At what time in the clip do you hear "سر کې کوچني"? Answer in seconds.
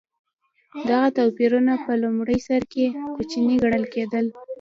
2.47-3.55